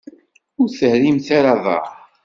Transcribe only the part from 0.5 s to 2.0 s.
Ur terrimt ara aḍar.